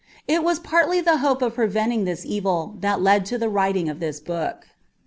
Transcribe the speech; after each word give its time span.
It 0.27 0.43
was 0.43 0.57
partly 0.57 0.99
the 0.99 1.17
hope 1.17 1.43
of 1.43 1.53
preventing 1.53 2.05
this 2.05 2.25
evil 2.25 2.73
that 2.79 3.03
led 3.03 3.23
to 3.27 3.37
the 3.37 3.49
writing 3.49 3.87
of 3.87 3.99
this 3.99 4.19
book. 4.19 4.65